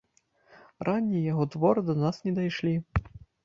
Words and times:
Раннія 0.89 1.21
яго 1.33 1.47
творы 1.59 1.87
да 1.93 1.99
нас 2.03 2.15
не 2.27 2.37
дайшлі. 2.41 2.77